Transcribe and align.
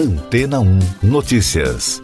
Antena 0.00 0.60
1 0.60 0.78
Notícias. 1.02 2.00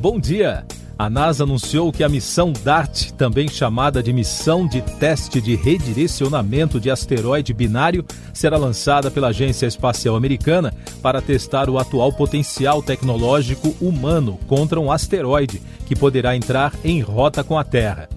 Bom 0.00 0.18
dia! 0.18 0.66
A 0.98 1.08
NASA 1.08 1.44
anunciou 1.44 1.92
que 1.92 2.02
a 2.02 2.08
missão 2.08 2.52
DART, 2.52 3.12
também 3.12 3.46
chamada 3.46 4.02
de 4.02 4.12
Missão 4.12 4.66
de 4.66 4.82
Teste 4.98 5.40
de 5.40 5.54
Redirecionamento 5.54 6.80
de 6.80 6.90
Asteroide 6.90 7.54
Binário, 7.54 8.04
será 8.34 8.56
lançada 8.56 9.08
pela 9.08 9.28
Agência 9.28 9.66
Espacial 9.66 10.16
Americana 10.16 10.74
para 11.00 11.22
testar 11.22 11.70
o 11.70 11.78
atual 11.78 12.12
potencial 12.12 12.82
tecnológico 12.82 13.76
humano 13.80 14.36
contra 14.48 14.80
um 14.80 14.90
asteroide 14.90 15.62
que 15.86 15.94
poderá 15.94 16.34
entrar 16.34 16.74
em 16.82 17.00
rota 17.00 17.44
com 17.44 17.56
a 17.56 17.62
Terra. 17.62 18.08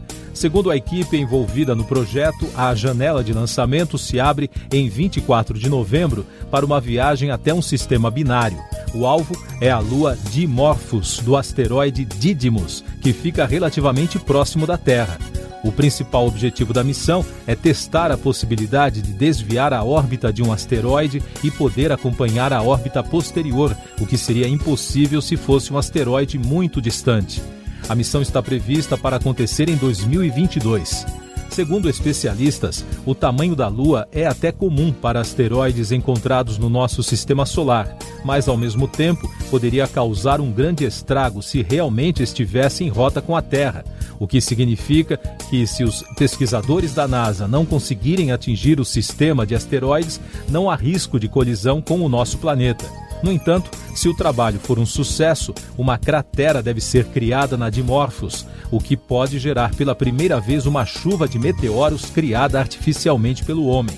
Segundo 0.44 0.70
a 0.70 0.76
equipe 0.76 1.16
envolvida 1.16 1.74
no 1.74 1.86
projeto, 1.86 2.50
a 2.54 2.76
janela 2.76 3.24
de 3.24 3.32
lançamento 3.32 3.98
se 3.98 4.20
abre 4.20 4.52
em 4.74 4.90
24 4.90 5.58
de 5.58 5.70
novembro 5.70 6.26
para 6.52 6.66
uma 6.66 6.82
viagem 6.82 7.32
até 7.32 7.54
um 7.54 7.62
sistema 7.62 8.12
binário. 8.12 8.58
O 8.94 9.06
alvo 9.06 9.42
é 9.62 9.72
a 9.72 9.80
lua 9.80 10.18
Dimorphos, 10.32 11.20
do 11.20 11.38
asteroide 11.38 12.04
Didymos, 12.04 12.84
que 13.02 13.14
fica 13.14 13.46
relativamente 13.46 14.20
próximo 14.20 14.68
da 14.68 14.78
Terra. 14.78 15.18
O 15.64 15.72
principal 15.72 16.28
objetivo 16.28 16.74
da 16.74 16.84
missão 16.84 17.26
é 17.48 17.56
testar 17.56 18.12
a 18.12 18.18
possibilidade 18.18 19.02
de 19.02 19.14
desviar 19.14 19.72
a 19.72 19.82
órbita 19.82 20.34
de 20.34 20.44
um 20.44 20.52
asteroide 20.52 21.24
e 21.42 21.50
poder 21.50 21.90
acompanhar 21.90 22.52
a 22.52 22.62
órbita 22.62 23.02
posterior, 23.02 23.74
o 23.98 24.06
que 24.06 24.18
seria 24.18 24.50
impossível 24.50 25.22
se 25.22 25.38
fosse 25.38 25.72
um 25.72 25.78
asteroide 25.78 26.38
muito 26.38 26.82
distante. 26.82 27.42
A 27.88 27.96
missão 27.96 28.22
está 28.22 28.42
prevista 28.42 28.98
para 28.98 29.18
acontecer 29.18 29.70
em 29.70 29.76
2022. 29.76 31.06
Segundo 31.50 31.88
especialistas, 31.88 32.84
o 33.06 33.14
tamanho 33.14 33.56
da 33.56 33.68
Lua 33.68 34.08
é 34.12 34.26
até 34.26 34.52
comum 34.52 34.92
para 34.92 35.20
asteroides 35.20 35.92
encontrados 35.92 36.58
no 36.58 36.68
nosso 36.68 37.04
sistema 37.04 37.46
solar, 37.46 37.96
mas 38.26 38.48
ao 38.48 38.58
mesmo 38.58 38.88
tempo 38.88 39.32
poderia 39.52 39.88
causar 39.88 40.42
um 40.42 40.52
grande 40.52 40.84
estrago 40.84 41.44
se 41.44 41.62
realmente 41.62 42.24
estivesse 42.24 42.84
em 42.84 42.90
rota 42.90 43.22
com 43.22 43.38
a 43.38 43.42
Terra, 43.42 43.86
o 44.20 44.26
que 44.26 44.42
significa 44.42 45.16
que, 45.48 45.68
se 45.68 45.84
os 45.84 46.04
pesquisadores 46.18 46.96
da 46.96 47.08
NASA 47.08 47.48
não 47.48 47.68
conseguirem 47.68 48.32
atingir 48.32 48.80
o 48.80 48.86
sistema 48.86 49.46
de 49.46 49.54
asteroides, 49.54 50.20
não 50.50 50.72
há 50.72 50.76
risco 50.76 51.20
de 51.20 51.28
colisão 51.28 51.82
com 51.82 52.02
o 52.02 52.10
nosso 52.10 52.40
planeta. 52.40 53.03
No 53.24 53.32
entanto, 53.32 53.72
se 53.96 54.10
o 54.10 54.14
trabalho 54.14 54.60
for 54.60 54.78
um 54.78 54.86
sucesso, 54.86 55.54
uma 55.78 55.98
cratera 55.98 56.62
deve 56.62 56.82
ser 56.82 57.06
criada 57.06 57.56
na 57.56 57.70
Dimorphos, 57.70 58.46
o 58.70 58.82
que 58.82 58.98
pode 58.98 59.40
gerar 59.40 59.74
pela 59.74 59.96
primeira 59.96 60.42
vez 60.42 60.66
uma 60.66 60.86
chuva 60.86 61.26
de 61.26 61.40
meteoros 61.40 62.06
criada 62.10 62.60
artificialmente 62.60 63.46
pelo 63.46 63.66
homem. 63.68 63.98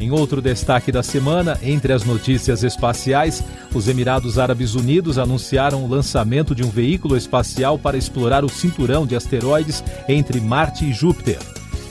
Em 0.00 0.10
outro 0.10 0.42
destaque 0.42 0.90
da 0.90 1.04
semana, 1.04 1.58
entre 1.62 1.92
as 1.92 2.04
notícias 2.04 2.64
espaciais, 2.64 3.44
os 3.72 3.86
Emirados 3.86 4.38
Árabes 4.38 4.74
Unidos 4.74 5.18
anunciaram 5.18 5.84
o 5.84 5.88
lançamento 5.88 6.52
de 6.52 6.64
um 6.64 6.70
veículo 6.70 7.16
espacial 7.16 7.78
para 7.78 7.96
explorar 7.96 8.44
o 8.44 8.48
cinturão 8.48 9.06
de 9.06 9.14
asteroides 9.14 9.84
entre 10.08 10.40
Marte 10.40 10.84
e 10.84 10.92
Júpiter. 10.92 11.38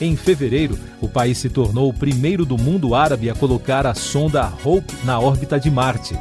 Em 0.01 0.15
fevereiro, 0.15 0.77
o 1.01 1.07
país 1.07 1.37
se 1.37 1.49
tornou 1.49 1.89
o 1.89 1.93
primeiro 1.93 2.45
do 2.45 2.57
mundo 2.57 2.93
árabe 2.93 3.29
a 3.29 3.35
colocar 3.35 3.85
a 3.85 3.93
sonda 3.93 4.51
Hope 4.63 4.93
na 5.03 5.19
órbita 5.19 5.59
de 5.59 5.71
Marte. 5.71 6.17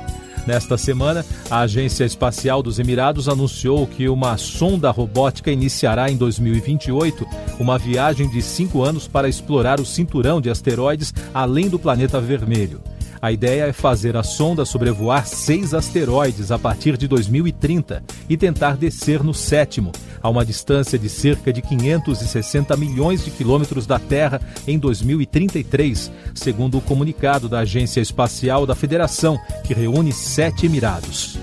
Nesta 0.46 0.78
semana, 0.78 1.26
a 1.50 1.60
Agência 1.60 2.04
Espacial 2.04 2.62
dos 2.62 2.78
Emirados 2.78 3.28
anunciou 3.28 3.84
que 3.84 4.08
uma 4.08 4.36
sonda 4.36 4.90
robótica 4.92 5.50
iniciará 5.50 6.08
em 6.08 6.16
2028 6.16 7.26
uma 7.58 7.76
viagem 7.76 8.30
de 8.30 8.40
cinco 8.40 8.82
anos 8.82 9.08
para 9.08 9.28
explorar 9.28 9.80
o 9.80 9.84
cinturão 9.84 10.40
de 10.40 10.48
asteroides 10.48 11.12
além 11.34 11.68
do 11.68 11.80
planeta 11.80 12.20
vermelho. 12.20 12.80
A 13.20 13.32
ideia 13.32 13.64
é 13.64 13.72
fazer 13.72 14.16
a 14.16 14.22
sonda 14.22 14.64
sobrevoar 14.64 15.26
seis 15.26 15.74
asteroides 15.74 16.52
a 16.52 16.58
partir 16.58 16.96
de 16.96 17.08
2030 17.08 18.04
e 18.28 18.36
tentar 18.36 18.76
descer 18.76 19.24
no 19.24 19.34
sétimo, 19.34 19.90
a 20.22 20.28
uma 20.28 20.44
distância 20.44 20.98
de 20.98 21.08
cerca 21.08 21.52
de 21.52 21.62
560 21.62 22.76
milhões 22.76 23.24
de 23.24 23.30
quilômetros 23.30 23.86
da 23.86 23.98
Terra 23.98 24.40
em 24.66 24.78
2033, 24.78 26.10
segundo 26.34 26.78
o 26.78 26.80
comunicado 26.80 27.48
da 27.48 27.60
Agência 27.60 28.00
Espacial 28.00 28.66
da 28.66 28.74
Federação, 28.74 29.38
que 29.64 29.74
reúne 29.74 30.12
sete 30.12 30.66
Emirados. 30.66 31.38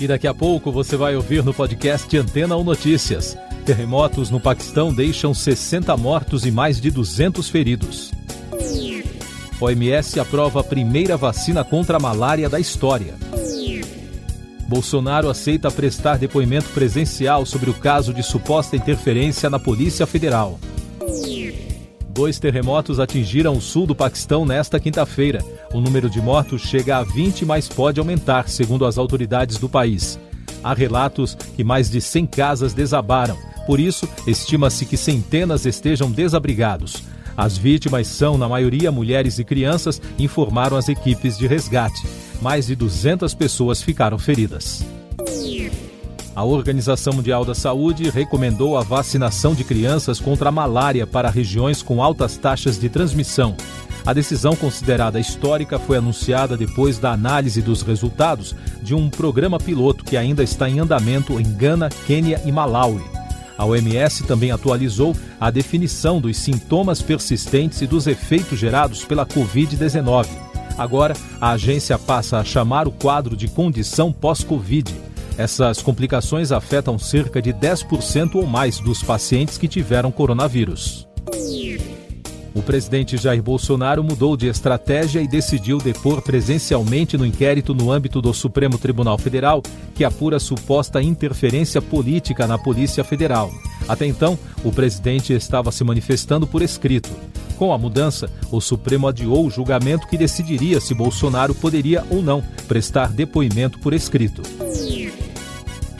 E 0.00 0.08
daqui 0.08 0.26
a 0.26 0.34
pouco 0.34 0.72
você 0.72 0.96
vai 0.96 1.14
ouvir 1.14 1.44
no 1.44 1.54
podcast 1.54 2.16
Antena 2.16 2.56
ou 2.56 2.64
Notícias. 2.64 3.36
Terremotos 3.64 4.28
no 4.28 4.40
Paquistão 4.40 4.92
deixam 4.92 5.32
60 5.32 5.96
mortos 5.96 6.44
e 6.44 6.50
mais 6.50 6.80
de 6.80 6.90
200 6.90 7.48
feridos. 7.48 8.12
OMS 9.60 10.20
aprova 10.20 10.60
a 10.60 10.64
primeira 10.64 11.16
vacina 11.16 11.64
contra 11.64 11.96
a 11.96 12.00
malária 12.00 12.48
da 12.48 12.58
história. 12.58 13.14
Bolsonaro 14.66 15.28
aceita 15.28 15.70
prestar 15.70 16.18
depoimento 16.18 16.68
presencial 16.70 17.44
sobre 17.44 17.70
o 17.70 17.74
caso 17.74 18.14
de 18.14 18.22
suposta 18.22 18.76
interferência 18.76 19.50
na 19.50 19.58
Polícia 19.58 20.06
Federal. 20.06 20.58
Dois 22.08 22.38
terremotos 22.38 23.00
atingiram 23.00 23.56
o 23.56 23.60
sul 23.60 23.86
do 23.86 23.94
Paquistão 23.94 24.46
nesta 24.46 24.78
quinta-feira. 24.78 25.44
O 25.72 25.80
número 25.80 26.08
de 26.08 26.20
mortos 26.20 26.62
chega 26.62 26.98
a 26.98 27.02
20, 27.02 27.44
mas 27.44 27.68
pode 27.68 27.98
aumentar, 27.98 28.48
segundo 28.48 28.86
as 28.86 28.96
autoridades 28.96 29.58
do 29.58 29.68
país. 29.68 30.18
Há 30.62 30.72
relatos 30.72 31.34
que 31.34 31.64
mais 31.64 31.90
de 31.90 32.00
100 32.00 32.26
casas 32.26 32.72
desabaram. 32.72 33.36
Por 33.66 33.80
isso, 33.80 34.08
estima-se 34.26 34.86
que 34.86 34.96
centenas 34.96 35.66
estejam 35.66 36.10
desabrigados. 36.10 37.02
As 37.36 37.58
vítimas 37.58 38.06
são, 38.06 38.38
na 38.38 38.48
maioria, 38.48 38.92
mulheres 38.92 39.38
e 39.38 39.44
crianças, 39.44 40.00
informaram 40.18 40.76
as 40.76 40.88
equipes 40.88 41.36
de 41.36 41.46
resgate. 41.46 42.06
Mais 42.40 42.66
de 42.66 42.76
200 42.76 43.32
pessoas 43.34 43.82
ficaram 43.82 44.18
feridas. 44.18 44.84
A 46.36 46.42
Organização 46.42 47.12
Mundial 47.12 47.44
da 47.44 47.54
Saúde 47.54 48.10
recomendou 48.10 48.76
a 48.76 48.82
vacinação 48.82 49.54
de 49.54 49.62
crianças 49.62 50.18
contra 50.18 50.48
a 50.48 50.52
malária 50.52 51.06
para 51.06 51.30
regiões 51.30 51.80
com 51.80 52.02
altas 52.02 52.36
taxas 52.36 52.78
de 52.78 52.88
transmissão. 52.88 53.56
A 54.04 54.12
decisão 54.12 54.56
considerada 54.56 55.20
histórica 55.20 55.78
foi 55.78 55.96
anunciada 55.96 56.56
depois 56.56 56.98
da 56.98 57.12
análise 57.12 57.62
dos 57.62 57.82
resultados 57.82 58.54
de 58.82 58.94
um 58.94 59.08
programa 59.08 59.58
piloto 59.58 60.04
que 60.04 60.16
ainda 60.16 60.42
está 60.42 60.68
em 60.68 60.80
andamento 60.80 61.40
em 61.40 61.54
Gana, 61.54 61.88
Quênia 62.04 62.42
e 62.44 62.50
Malawi. 62.50 63.02
A 63.56 63.64
OMS 63.64 64.24
também 64.24 64.50
atualizou 64.50 65.16
a 65.40 65.50
definição 65.50 66.20
dos 66.20 66.36
sintomas 66.36 67.00
persistentes 67.00 67.80
e 67.80 67.86
dos 67.86 68.06
efeitos 68.08 68.58
gerados 68.58 69.04
pela 69.04 69.24
Covid-19. 69.24 70.43
Agora, 70.76 71.14
a 71.40 71.52
agência 71.52 71.98
passa 71.98 72.38
a 72.38 72.44
chamar 72.44 72.88
o 72.88 72.92
quadro 72.92 73.36
de 73.36 73.48
condição 73.48 74.12
pós-Covid. 74.12 74.94
Essas 75.36 75.82
complicações 75.82 76.52
afetam 76.52 76.98
cerca 76.98 77.42
de 77.42 77.52
10% 77.52 78.36
ou 78.36 78.46
mais 78.46 78.78
dos 78.78 79.02
pacientes 79.02 79.58
que 79.58 79.68
tiveram 79.68 80.12
coronavírus. 80.12 81.08
O 82.54 82.62
presidente 82.62 83.16
Jair 83.16 83.42
Bolsonaro 83.42 84.04
mudou 84.04 84.36
de 84.36 84.46
estratégia 84.46 85.20
e 85.20 85.26
decidiu 85.26 85.78
depor 85.78 86.22
presencialmente 86.22 87.18
no 87.18 87.26
inquérito 87.26 87.74
no 87.74 87.90
âmbito 87.90 88.22
do 88.22 88.32
Supremo 88.32 88.78
Tribunal 88.78 89.18
Federal, 89.18 89.60
que 89.92 90.04
apura 90.04 90.38
suposta 90.38 91.02
interferência 91.02 91.82
política 91.82 92.46
na 92.46 92.56
Polícia 92.56 93.02
Federal. 93.02 93.50
Até 93.88 94.06
então, 94.06 94.38
o 94.62 94.70
presidente 94.70 95.32
estava 95.32 95.72
se 95.72 95.82
manifestando 95.82 96.46
por 96.46 96.62
escrito. 96.62 97.10
Com 97.56 97.72
a 97.72 97.78
mudança, 97.78 98.30
o 98.50 98.60
Supremo 98.60 99.06
adiou 99.06 99.46
o 99.46 99.50
julgamento 99.50 100.06
que 100.08 100.18
decidiria 100.18 100.80
se 100.80 100.94
Bolsonaro 100.94 101.54
poderia 101.54 102.04
ou 102.10 102.22
não 102.22 102.42
prestar 102.66 103.12
depoimento 103.12 103.78
por 103.78 103.92
escrito. 103.92 104.42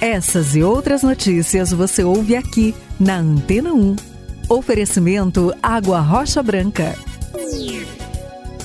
Essas 0.00 0.54
e 0.54 0.62
outras 0.62 1.02
notícias 1.02 1.70
você 1.70 2.04
ouve 2.04 2.36
aqui 2.36 2.74
na 2.98 3.16
Antena 3.16 3.72
1. 3.72 3.96
Oferecimento 4.48 5.54
Água 5.62 6.00
Rocha 6.00 6.42
Branca. 6.42 6.94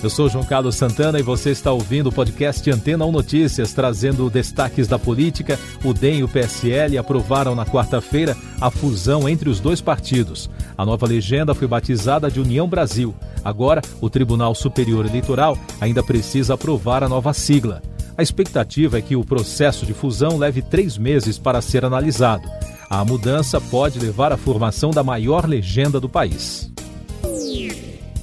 Eu 0.01 0.09
sou 0.09 0.29
João 0.29 0.45
Carlos 0.45 0.75
Santana 0.75 1.19
e 1.19 1.23
você 1.23 1.49
está 1.49 1.73
ouvindo 1.73 2.07
o 2.07 2.11
podcast 2.11 2.71
Antena 2.71 3.05
1 3.05 3.11
Notícias, 3.11 3.73
trazendo 3.73 4.29
destaques 4.29 4.87
da 4.87 4.97
política. 4.97 5.59
O 5.83 5.93
DEM 5.93 6.19
e 6.19 6.23
o 6.23 6.27
PSL 6.29 6.97
aprovaram 6.97 7.53
na 7.53 7.65
quarta-feira 7.65 8.35
a 8.61 8.71
fusão 8.71 9.27
entre 9.27 9.49
os 9.49 9.59
dois 9.59 9.81
partidos. 9.81 10.49
A 10.77 10.85
nova 10.85 11.05
legenda 11.05 11.53
foi 11.53 11.67
batizada 11.67 12.31
de 12.31 12.39
União 12.39 12.65
Brasil. 12.65 13.13
Agora, 13.43 13.81
o 13.99 14.09
Tribunal 14.09 14.55
Superior 14.55 15.05
Eleitoral 15.05 15.57
ainda 15.81 16.01
precisa 16.01 16.53
aprovar 16.53 17.03
a 17.03 17.09
nova 17.09 17.33
sigla. 17.33 17.81
A 18.17 18.23
expectativa 18.23 18.97
é 18.97 19.01
que 19.01 19.17
o 19.17 19.25
processo 19.25 19.85
de 19.85 19.93
fusão 19.93 20.37
leve 20.37 20.61
três 20.61 20.97
meses 20.97 21.37
para 21.37 21.61
ser 21.61 21.83
analisado. 21.83 22.49
A 22.89 23.03
mudança 23.03 23.59
pode 23.59 23.99
levar 23.99 24.31
à 24.31 24.37
formação 24.37 24.91
da 24.91 25.03
maior 25.03 25.45
legenda 25.45 25.99
do 25.99 26.07
país. 26.07 26.71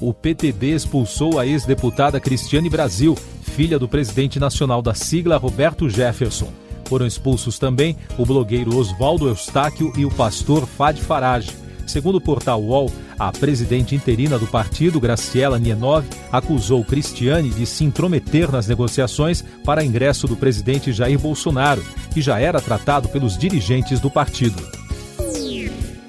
O 0.00 0.12
PTB 0.12 0.75
expulsou 0.75 1.38
a 1.38 1.46
ex-deputada 1.46 2.20
Cristiane 2.20 2.69
Brasil, 2.69 3.16
filha 3.43 3.78
do 3.78 3.88
presidente 3.88 4.38
nacional 4.38 4.82
da 4.82 4.93
sigla 4.93 5.38
Roberto 5.38 5.88
Jefferson. 5.88 6.52
Foram 6.84 7.06
expulsos 7.06 7.58
também 7.58 7.96
o 8.19 8.26
blogueiro 8.26 8.76
Oswaldo 8.76 9.26
Eustáquio 9.26 9.93
e 9.96 10.04
o 10.04 10.10
pastor 10.10 10.66
Fad 10.66 10.98
Farage. 10.98 11.50
Segundo 11.87 12.16
o 12.16 12.20
portal 12.20 12.60
UOL, 12.62 12.90
a 13.19 13.32
presidente 13.32 13.94
interina 13.94 14.38
do 14.38 14.46
partido, 14.46 15.00
Graciela 15.00 15.58
Nienov, 15.58 16.04
acusou 16.31 16.84
Cristiane 16.84 17.48
de 17.48 17.64
se 17.64 17.84
intrometer 17.84 18.52
nas 18.52 18.66
negociações 18.66 19.43
para 19.64 19.84
ingresso 19.84 20.26
do 20.26 20.37
presidente 20.37 20.93
Jair 20.93 21.19
Bolsonaro, 21.19 21.82
que 22.12 22.20
já 22.20 22.38
era 22.38 22.60
tratado 22.60 23.08
pelos 23.08 23.38
dirigentes 23.38 23.98
do 23.98 24.10
partido. 24.10 24.85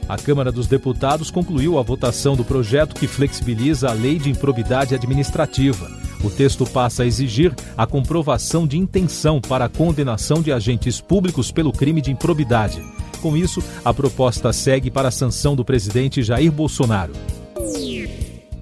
A 0.08 0.18
Câmara 0.18 0.52
dos 0.52 0.68
Deputados 0.68 1.30
concluiu 1.30 1.78
a 1.78 1.82
votação 1.82 2.36
do 2.36 2.46
projeto 2.46 2.96
que 2.96 3.08
flexibiliza 3.08 3.90
a 3.90 3.94
lei 3.94 4.18
de 4.18 4.30
improbidade 4.30 4.96
administrativa. 4.96 5.92
O 6.24 6.30
texto 6.30 6.66
passa 6.66 7.04
a 7.04 7.06
exigir 7.06 7.54
a 7.78 7.86
comprovação 7.86 8.66
de 8.66 8.78
intenção 8.78 9.42
para 9.42 9.66
a 9.66 9.70
condenação 9.70 10.42
de 10.42 10.52
agentes 10.52 11.02
públicos 11.02 11.52
pelo 11.52 11.74
crime 11.74 12.02
de 12.02 12.12
improbidade. 12.12 12.82
Com 13.22 13.36
isso, 13.36 13.62
a 13.84 13.94
proposta 13.94 14.54
segue 14.54 14.90
para 14.90 15.10
a 15.10 15.12
sanção 15.12 15.56
do 15.56 15.66
presidente 15.66 16.24
Jair 16.24 16.52
Bolsonaro. 16.52 17.14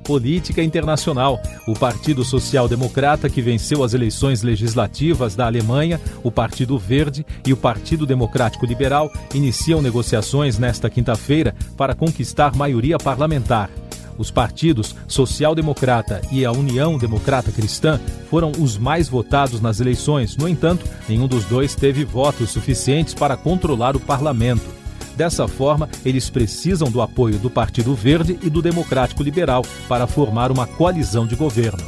Política 0.06 0.63
internacional. 0.63 1.42
O 1.68 1.74
Partido 1.74 2.24
Social 2.24 2.68
Democrata, 2.68 3.28
que 3.28 3.42
venceu 3.42 3.84
as 3.84 3.94
eleições 3.94 4.44
legislativas 4.44 5.36
da 5.36 5.48
Alemanha, 5.48 6.00
o 6.24 6.31
Partido 6.31 6.78
Verde 6.78 7.25
e 7.46 7.52
o 7.52 7.57
Partido 7.57 8.06
Democrático 8.06 8.66
Liberal 8.66 9.12
iniciam 9.34 9.81
negociações 9.81 10.60
nesta 10.60 10.90
quinta-feira 10.90 11.56
para 11.75 11.96
conquistar 11.96 12.56
maioria 12.56 12.98
parlamentar. 12.98 13.69
Os 14.18 14.31
partidos 14.31 14.96
Social 15.07 15.54
Democrata 15.54 16.22
e 16.31 16.46
a 16.46 16.51
União 16.51 16.98
Democrata 16.98 17.51
Cristã 17.51 18.00
foram 18.30 18.51
os 18.60 18.78
mais 18.78 19.10
votados 19.10 19.60
nas 19.60 19.80
eleições. 19.80 20.38
No 20.38 20.48
entanto, 20.48 20.86
nenhum 21.10 21.28
dos 21.28 21.46
dois 21.46 21.75
teve 21.75 22.06
votos 22.06 22.51
suficientes 22.51 23.13
para 23.13 23.36
controlar 23.36 23.96
o 23.96 24.00
parlamento. 24.00 24.85
Dessa 25.15 25.47
forma, 25.47 25.89
eles 26.03 26.29
precisam 26.29 26.91
do 26.91 27.01
apoio 27.01 27.39
do 27.39 27.50
Partido 27.50 27.95
Verde 27.95 28.38
e 28.41 28.50
do 28.50 28.62
Democrático 28.62 29.23
Liberal 29.23 29.63
para 29.88 30.06
formar 30.07 30.51
uma 30.51 30.67
coalizão 30.67 31.25
de 31.25 31.35
governo. 31.35 31.83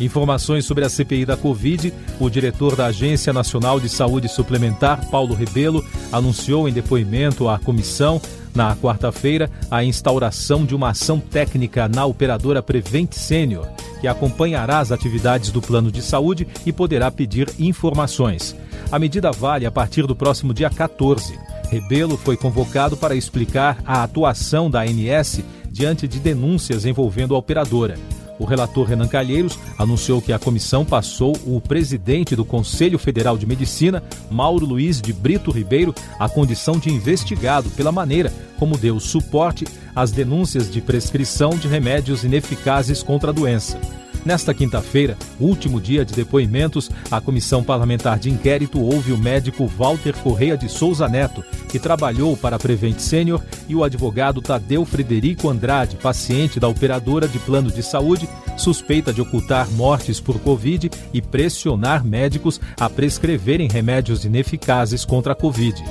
Informações 0.00 0.64
sobre 0.64 0.84
a 0.84 0.88
CPI 0.88 1.24
da 1.24 1.36
Covid, 1.36 1.92
o 2.18 2.28
diretor 2.28 2.74
da 2.74 2.86
Agência 2.86 3.32
Nacional 3.32 3.78
de 3.78 3.88
Saúde 3.88 4.28
Suplementar, 4.28 5.08
Paulo 5.08 5.34
Rebelo, 5.34 5.84
anunciou 6.10 6.68
em 6.68 6.72
depoimento 6.72 7.48
à 7.48 7.58
comissão 7.58 8.20
na 8.54 8.76
quarta-feira, 8.76 9.50
a 9.68 9.82
instauração 9.82 10.64
de 10.64 10.74
uma 10.74 10.90
ação 10.90 11.18
técnica 11.18 11.88
na 11.88 12.06
operadora 12.06 12.62
Prevent 12.62 13.12
Senior, 13.12 13.66
que 14.00 14.06
acompanhará 14.06 14.78
as 14.78 14.92
atividades 14.92 15.50
do 15.50 15.60
plano 15.60 15.90
de 15.90 16.00
saúde 16.00 16.46
e 16.64 16.72
poderá 16.72 17.10
pedir 17.10 17.50
informações. 17.58 18.54
A 18.92 18.98
medida 18.98 19.32
vale 19.32 19.66
a 19.66 19.72
partir 19.72 20.06
do 20.06 20.14
próximo 20.14 20.54
dia 20.54 20.70
14. 20.70 21.36
Rebelo 21.70 22.16
foi 22.16 22.36
convocado 22.36 22.96
para 22.96 23.14
explicar 23.14 23.78
a 23.84 24.02
atuação 24.02 24.70
da 24.70 24.82
ANS 24.82 25.40
diante 25.70 26.06
de 26.06 26.18
denúncias 26.18 26.84
envolvendo 26.84 27.34
a 27.34 27.38
operadora. 27.38 27.96
O 28.38 28.44
relator 28.44 28.86
Renan 28.86 29.06
Calheiros 29.06 29.58
anunciou 29.78 30.20
que 30.20 30.32
a 30.32 30.38
comissão 30.38 30.84
passou 30.84 31.36
o 31.46 31.60
presidente 31.60 32.34
do 32.34 32.44
Conselho 32.44 32.98
Federal 32.98 33.38
de 33.38 33.46
Medicina, 33.46 34.02
Mauro 34.30 34.66
Luiz 34.66 35.00
de 35.00 35.12
Brito 35.12 35.50
Ribeiro, 35.50 35.94
à 36.18 36.28
condição 36.28 36.78
de 36.78 36.90
investigado 36.90 37.70
pela 37.70 37.92
maneira 37.92 38.32
como 38.58 38.78
deu 38.78 38.98
suporte 38.98 39.66
às 39.94 40.10
denúncias 40.10 40.70
de 40.70 40.80
prescrição 40.80 41.50
de 41.50 41.68
remédios 41.68 42.24
ineficazes 42.24 43.02
contra 43.02 43.30
a 43.30 43.32
doença. 43.32 43.78
Nesta 44.24 44.54
quinta-feira, 44.54 45.18
último 45.38 45.78
dia 45.78 46.02
de 46.02 46.14
depoimentos, 46.14 46.90
a 47.10 47.20
Comissão 47.20 47.62
Parlamentar 47.62 48.18
de 48.18 48.30
Inquérito 48.30 48.80
ouve 48.80 49.12
o 49.12 49.18
médico 49.18 49.66
Walter 49.66 50.14
Correia 50.14 50.56
de 50.56 50.66
Souza 50.66 51.06
Neto, 51.06 51.44
que 51.68 51.78
trabalhou 51.78 52.34
para 52.34 52.56
a 52.56 52.58
Prevent 52.58 52.98
Sênior, 52.98 53.42
e 53.68 53.74
o 53.74 53.84
advogado 53.84 54.40
Tadeu 54.40 54.86
Frederico 54.86 55.50
Andrade, 55.50 55.96
paciente 55.96 56.58
da 56.58 56.68
operadora 56.68 57.28
de 57.28 57.38
plano 57.38 57.70
de 57.70 57.82
saúde, 57.82 58.26
suspeita 58.56 59.12
de 59.12 59.20
ocultar 59.20 59.70
mortes 59.72 60.20
por 60.20 60.38
Covid 60.40 60.90
e 61.12 61.20
pressionar 61.20 62.02
médicos 62.02 62.58
a 62.80 62.88
prescreverem 62.88 63.68
remédios 63.68 64.24
ineficazes 64.24 65.04
contra 65.04 65.34
a 65.34 65.36
Covid. 65.36 65.82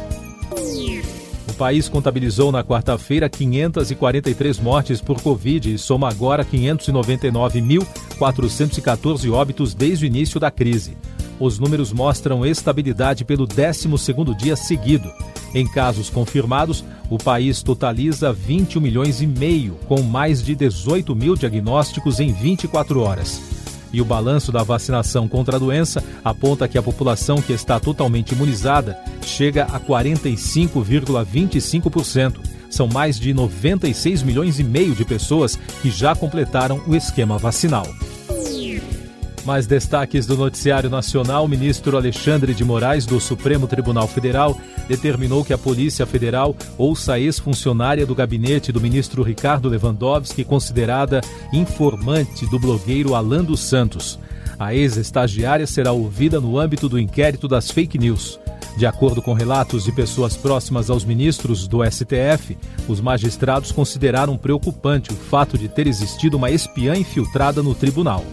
País 1.63 1.87
contabilizou 1.87 2.51
na 2.51 2.61
quarta-feira 2.61 3.29
543 3.29 4.59
mortes 4.59 4.99
por 4.99 5.21
Covid 5.21 5.73
e 5.73 5.77
soma 5.77 6.09
agora 6.09 6.43
599.414 6.43 9.31
óbitos 9.31 9.73
desde 9.73 10.03
o 10.03 10.07
início 10.07 10.41
da 10.41 10.51
crise. 10.51 10.97
Os 11.39 11.59
números 11.59 11.93
mostram 11.93 12.45
estabilidade 12.45 13.23
pelo 13.23 13.47
12º 13.47 14.35
dia 14.35 14.57
seguido. 14.57 15.09
Em 15.55 15.65
casos 15.65 16.09
confirmados, 16.09 16.83
o 17.09 17.17
país 17.17 17.63
totaliza 17.63 18.33
21 18.33 18.81
milhões 18.81 19.21
e 19.21 19.27
meio, 19.27 19.75
com 19.87 20.01
mais 20.01 20.43
de 20.43 20.55
18 20.55 21.15
mil 21.15 21.37
diagnósticos 21.37 22.19
em 22.19 22.33
24 22.33 22.99
horas 22.99 23.62
e 23.93 24.01
o 24.01 24.05
balanço 24.05 24.51
da 24.51 24.63
vacinação 24.63 25.25
contra 25.27 25.55
a 25.55 25.59
doença 25.59 26.03
aponta 26.25 26.67
que 26.67 26.77
a 26.77 26.83
população 26.83 27.41
que 27.41 27.53
está 27.53 27.79
totalmente 27.79 28.33
imunizada 28.33 28.99
chega 29.21 29.63
a 29.65 29.79
45,25%. 29.79 32.39
São 32.69 32.87
mais 32.87 33.19
de 33.19 33.33
96 33.33 34.23
milhões 34.23 34.59
e 34.59 34.63
meio 34.63 34.95
de 34.95 35.05
pessoas 35.05 35.55
que 35.81 35.91
já 35.91 36.15
completaram 36.15 36.81
o 36.87 36.95
esquema 36.95 37.37
vacinal. 37.37 37.85
Mais 39.45 39.67
destaques 39.67 40.25
do 40.25 40.37
Noticiário 40.37 40.89
Nacional: 40.89 41.43
o 41.43 41.49
ministro 41.49 41.97
Alexandre 41.97 42.53
de 42.53 42.63
Moraes, 42.63 43.05
do 43.05 43.19
Supremo 43.19 43.67
Tribunal 43.67 44.07
Federal, 44.07 44.57
determinou 44.87 45.43
que 45.43 45.51
a 45.51 45.57
Polícia 45.57 46.05
Federal 46.05 46.55
ouça 46.77 47.13
a 47.13 47.19
ex-funcionária 47.19 48.05
do 48.05 48.15
gabinete 48.15 48.71
do 48.71 48.79
ministro 48.79 49.21
Ricardo 49.21 49.67
Lewandowski, 49.67 50.45
considerada 50.45 51.19
informante 51.51 52.45
do 52.45 52.57
blogueiro 52.57 53.15
Alan 53.15 53.43
dos 53.43 53.59
Santos. 53.59 54.17
A 54.57 54.73
ex-estagiária 54.73 55.67
será 55.67 55.91
ouvida 55.91 56.39
no 56.39 56.57
âmbito 56.57 56.87
do 56.87 56.97
inquérito 56.97 57.47
das 57.47 57.69
fake 57.69 57.97
news. 57.97 58.39
De 58.77 58.85
acordo 58.85 59.21
com 59.21 59.33
relatos 59.33 59.83
de 59.83 59.91
pessoas 59.91 60.37
próximas 60.37 60.89
aos 60.89 61.03
ministros 61.03 61.67
do 61.67 61.83
STF, 61.83 62.57
os 62.87 63.01
magistrados 63.01 63.71
consideraram 63.71 64.37
preocupante 64.37 65.11
o 65.11 65.15
fato 65.15 65.57
de 65.57 65.67
ter 65.67 65.85
existido 65.85 66.37
uma 66.37 66.49
espiã 66.49 66.95
infiltrada 66.95 67.61
no 67.61 67.75
tribunal 67.75 68.25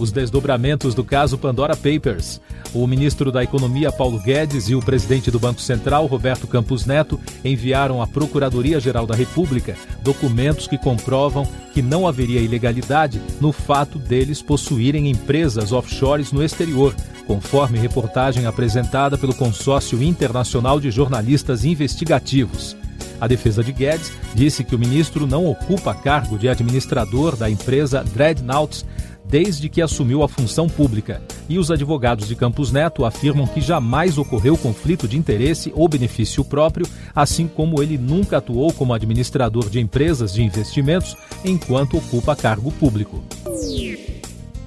os 0.00 0.10
desdobramentos 0.10 0.94
do 0.94 1.04
caso 1.04 1.36
Pandora 1.36 1.76
Papers. 1.76 2.40
O 2.72 2.86
ministro 2.86 3.30
da 3.30 3.42
Economia, 3.42 3.92
Paulo 3.92 4.18
Guedes, 4.18 4.68
e 4.68 4.74
o 4.74 4.80
presidente 4.80 5.30
do 5.30 5.38
Banco 5.38 5.60
Central, 5.60 6.06
Roberto 6.06 6.46
Campos 6.46 6.86
Neto, 6.86 7.20
enviaram 7.44 8.00
à 8.00 8.06
Procuradoria-Geral 8.06 9.06
da 9.06 9.14
República 9.14 9.76
documentos 10.02 10.66
que 10.66 10.78
comprovam 10.78 11.46
que 11.74 11.82
não 11.82 12.06
haveria 12.06 12.40
ilegalidade 12.40 13.20
no 13.40 13.52
fato 13.52 13.98
deles 13.98 14.40
possuírem 14.40 15.10
empresas 15.10 15.72
offshores 15.72 16.32
no 16.32 16.42
exterior, 16.42 16.94
conforme 17.26 17.78
reportagem 17.78 18.46
apresentada 18.46 19.18
pelo 19.18 19.34
Consórcio 19.34 20.02
Internacional 20.02 20.80
de 20.80 20.90
Jornalistas 20.90 21.64
Investigativos. 21.64 22.76
A 23.20 23.26
defesa 23.26 23.62
de 23.62 23.70
Guedes 23.70 24.10
disse 24.34 24.64
que 24.64 24.74
o 24.74 24.78
ministro 24.78 25.26
não 25.26 25.46
ocupa 25.46 25.94
cargo 25.94 26.38
de 26.38 26.48
administrador 26.48 27.36
da 27.36 27.50
empresa 27.50 28.02
Dreadnoughts 28.02 28.84
desde 29.30 29.68
que 29.68 29.80
assumiu 29.80 30.22
a 30.22 30.28
função 30.28 30.68
pública. 30.68 31.22
E 31.48 31.58
os 31.58 31.70
advogados 31.70 32.26
de 32.26 32.34
Campos 32.34 32.72
Neto 32.72 33.04
afirmam 33.04 33.46
que 33.46 33.60
jamais 33.60 34.18
ocorreu 34.18 34.56
conflito 34.58 35.06
de 35.06 35.16
interesse 35.16 35.72
ou 35.74 35.88
benefício 35.88 36.44
próprio, 36.44 36.86
assim 37.14 37.46
como 37.46 37.82
ele 37.82 37.96
nunca 37.96 38.38
atuou 38.38 38.72
como 38.72 38.92
administrador 38.92 39.70
de 39.70 39.78
empresas 39.80 40.32
de 40.32 40.42
investimentos 40.42 41.16
enquanto 41.44 41.96
ocupa 41.96 42.34
cargo 42.34 42.72
público. 42.72 43.22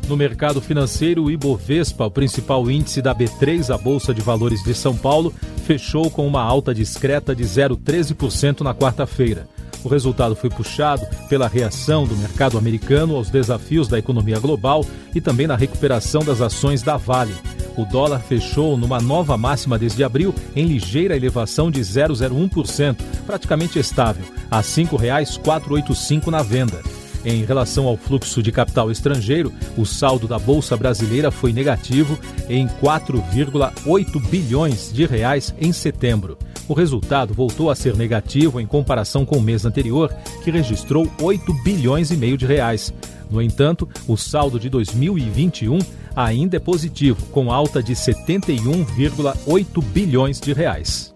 No 0.08 0.17
mercado 0.17 0.62
financeiro, 0.62 1.24
o 1.24 1.32
Ibovespa, 1.32 2.05
o 2.05 2.12
principal 2.12 2.70
índice 2.70 3.01
da 3.01 3.15
B3, 3.15 3.74
a 3.74 3.77
Bolsa 3.77 4.13
de 4.13 4.22
Valores 4.22 4.62
de 4.62 4.74
São 4.74 4.96
Paulo, 4.96 5.34
fechou 5.65 6.12
com 6.12 6.27
uma 6.27 6.41
alta 6.41 6.74
discreta 6.74 7.34
de 7.34 7.43
0,13% 7.43 8.62
na 8.62 8.75
quarta-feira. 8.75 9.48
O 9.83 9.89
resultado 9.89 10.35
foi 10.35 10.49
puxado 10.49 11.05
pela 11.27 11.47
reação 11.47 12.05
do 12.05 12.15
mercado 12.15 12.57
americano 12.57 13.15
aos 13.15 13.29
desafios 13.29 13.87
da 13.87 13.99
economia 13.99 14.39
global 14.39 14.85
e 15.13 15.19
também 15.19 15.45
na 15.45 15.55
recuperação 15.55 16.23
das 16.23 16.41
ações 16.41 16.81
da 16.81 16.95
Vale. 16.95 17.35
O 17.75 17.85
dólar 17.85 18.19
fechou 18.19 18.77
numa 18.77 19.01
nova 19.01 19.35
máxima 19.35 19.79
desde 19.79 20.03
abril, 20.03 20.33
em 20.55 20.65
ligeira 20.65 21.17
elevação 21.17 21.71
de 21.71 21.81
0,01%, 21.81 22.97
praticamente 23.25 23.79
estável, 23.79 24.25
a 24.49 24.57
R$ 24.57 24.63
5,485 24.63 26.27
na 26.27 26.43
venda. 26.43 26.81
Em 27.25 27.43
relação 27.45 27.87
ao 27.87 27.97
fluxo 27.97 28.43
de 28.43 28.51
capital 28.51 28.91
estrangeiro, 28.91 29.51
o 29.77 29.85
saldo 29.85 30.27
da 30.27 30.37
bolsa 30.37 30.75
brasileira 30.75 31.31
foi 31.31 31.53
negativo 31.53 32.19
em 32.49 32.67
4,8 32.67 34.29
bilhões 34.29 34.91
de 34.93 35.05
reais 35.05 35.55
em 35.59 35.71
setembro. 35.71 36.37
O 36.67 36.74
resultado 36.74 37.34
voltou 37.34 37.70
a 37.70 37.75
ser 37.75 37.96
negativo 37.96 38.60
em 38.60 38.65
comparação 38.65 39.25
com 39.25 39.38
o 39.38 39.41
mês 39.41 39.65
anterior, 39.65 40.13
que 40.43 40.51
registrou 40.51 41.10
8 41.22 41.53
bilhões 41.63 42.12
e 42.12 42.17
meio 42.17 42.38
de 42.38 42.46
reais. 42.46 42.93
No 43.29 43.41
entanto, 43.41 43.88
o 44.08 44.15
saldo 44.15 44.60
de 44.60 44.70
2021 44.70 45.79
ainda 46.15 46.58
é 46.58 46.60
positivo, 46.60 47.25
com 47.32 47.51
alta 47.51 47.82
de 47.82 47.93
71,8 47.93 49.84
bilhões 49.84 50.39
de 50.39 50.53
reais. 50.53 51.13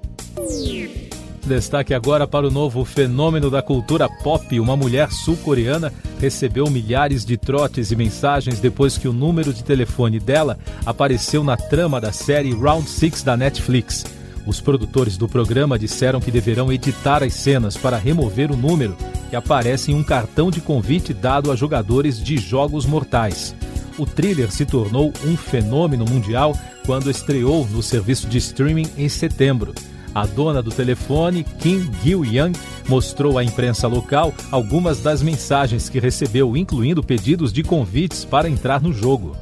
Destaque 1.45 1.93
agora 1.93 2.27
para 2.27 2.45
o 2.45 2.51
novo 2.51 2.83
fenômeno 2.83 3.49
da 3.49 3.61
cultura 3.61 4.09
pop. 4.09 4.59
Uma 4.59 4.75
mulher 4.75 5.09
sul-coreana 5.11 5.93
recebeu 6.19 6.69
milhares 6.69 7.23
de 7.23 7.37
trotes 7.37 7.89
e 7.89 7.95
mensagens 7.95 8.59
depois 8.59 8.97
que 8.97 9.07
o 9.07 9.13
número 9.13 9.53
de 9.53 9.63
telefone 9.63 10.19
dela 10.19 10.59
apareceu 10.85 11.45
na 11.45 11.55
trama 11.55 12.01
da 12.01 12.11
série 12.11 12.53
Round 12.53 12.89
Six 12.89 13.23
da 13.23 13.37
Netflix. 13.37 14.03
Os 14.47 14.61
produtores 14.61 15.17
do 15.17 15.27
programa 15.27 15.77
disseram 15.77 16.21
que 16.21 16.31
deverão 16.31 16.71
editar 16.71 17.21
as 17.21 17.33
cenas 17.33 17.75
para 17.75 17.97
remover 17.97 18.49
o 18.49 18.55
número 18.55 18.95
que 19.29 19.35
aparece 19.35 19.91
em 19.91 19.95
um 19.95 20.03
cartão 20.03 20.49
de 20.49 20.61
convite 20.61 21.13
dado 21.13 21.51
a 21.51 21.55
jogadores 21.55 22.23
de 22.23 22.37
jogos 22.37 22.85
mortais. 22.85 23.53
O 23.97 24.05
thriller 24.05 24.49
se 24.49 24.65
tornou 24.65 25.11
um 25.25 25.35
fenômeno 25.35 26.05
mundial 26.05 26.57
quando 26.85 27.11
estreou 27.11 27.67
no 27.67 27.83
serviço 27.83 28.27
de 28.27 28.37
streaming 28.37 28.87
em 28.97 29.09
setembro. 29.09 29.73
A 30.15 30.25
dona 30.25 30.63
do 30.63 30.71
telefone, 30.71 31.43
Kim 31.43 31.91
Gil-young, 32.01 32.53
mostrou 32.87 33.37
à 33.37 33.43
imprensa 33.43 33.85
local 33.85 34.33
algumas 34.49 35.01
das 35.01 35.21
mensagens 35.21 35.89
que 35.89 35.99
recebeu, 35.99 36.55
incluindo 36.55 37.03
pedidos 37.03 37.51
de 37.51 37.63
convites 37.63 38.23
para 38.23 38.49
entrar 38.49 38.81
no 38.81 38.93
jogo. 38.93 39.35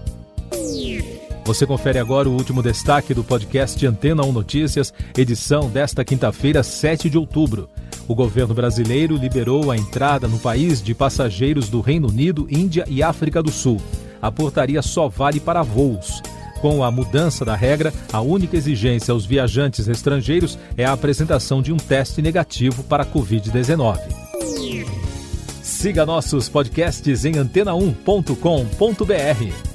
Você 1.46 1.66
confere 1.68 2.00
agora 2.00 2.28
o 2.28 2.34
último 2.34 2.64
destaque 2.64 3.14
do 3.14 3.24
podcast 3.24 3.86
Antena 3.86 4.26
1 4.26 4.32
Notícias, 4.32 4.92
edição 5.16 5.70
desta 5.70 6.04
quinta-feira, 6.04 6.64
7 6.64 7.08
de 7.08 7.20
outubro. 7.20 7.70
O 8.08 8.16
governo 8.16 8.56
brasileiro 8.56 9.16
liberou 9.16 9.70
a 9.70 9.78
entrada 9.78 10.28
no 10.28 10.40
país 10.40 10.82
de 10.82 10.96
passageiros 10.96 11.70
do 11.70 11.82
Reino 11.82 12.08
Unido, 12.08 12.48
Índia 12.50 12.84
e 12.88 13.04
África 13.04 13.44
do 13.44 13.52
Sul. 13.52 13.80
A 14.20 14.32
portaria 14.32 14.82
só 14.82 15.08
vale 15.08 15.40
para 15.40 15.62
voos. 15.62 16.20
Com 16.62 16.84
a 16.84 16.90
mudança 16.90 17.46
da 17.46 17.56
regra, 17.56 17.94
a 18.12 18.22
única 18.22 18.58
exigência 18.58 19.12
aos 19.12 19.24
viajantes 19.24 19.88
estrangeiros 19.88 20.58
é 20.76 20.84
a 20.84 20.94
apresentação 20.94 21.62
de 21.62 21.72
um 21.72 21.78
teste 21.78 22.24
negativo 22.24 22.84
para 22.86 23.04
a 23.04 23.06
Covid-19. 23.06 24.00
Siga 25.62 26.08
nossos 26.08 26.50
podcasts 26.50 27.24
em 27.24 27.34
antena1.com.br. 27.34 29.75